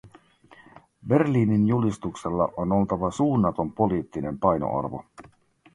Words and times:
Berliinin 1.07 1.67
julistuksella 1.67 2.49
on 2.57 2.71
oltava 2.71 3.11
suunnaton 3.11 3.71
poliittinen 3.73 4.39
painoarvo. 4.39 5.05